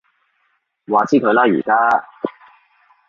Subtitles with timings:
[0.87, 2.05] 話之佢啦而家